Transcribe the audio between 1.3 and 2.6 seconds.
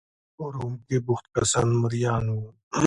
کسان مریان وو.